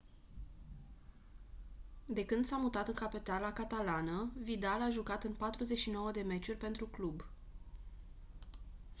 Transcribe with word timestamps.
de 2.05 2.25
când 2.25 2.45
s-a 2.45 2.57
mutat 2.57 2.87
în 2.87 2.93
capitala 2.93 3.53
catalană 3.53 4.31
vidal 4.43 4.81
a 4.81 4.89
jucat 4.89 5.23
în 5.23 5.31
49 5.33 6.11
de 6.11 6.21
meciuri 6.21 6.57
pentru 6.57 6.87
club 6.87 7.23